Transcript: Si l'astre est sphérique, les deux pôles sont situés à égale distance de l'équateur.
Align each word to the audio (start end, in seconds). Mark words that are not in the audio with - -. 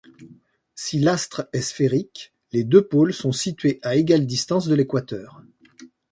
Si 0.73 0.97
l'astre 0.97 1.47
est 1.53 1.61
sphérique, 1.61 2.33
les 2.53 2.63
deux 2.63 2.87
pôles 2.87 3.13
sont 3.13 3.31
situés 3.31 3.77
à 3.83 3.95
égale 3.97 4.25
distance 4.25 4.65
de 4.67 4.73
l'équateur. 4.73 5.43